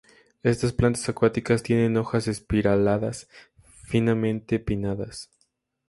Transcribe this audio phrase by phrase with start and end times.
[0.41, 3.29] Estas plantas acuáticas tienen hojas espiraladas,
[3.83, 5.29] finamente pinnadas.